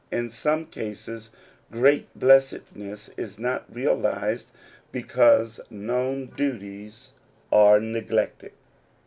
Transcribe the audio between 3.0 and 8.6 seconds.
is not realized because known duties are neglected.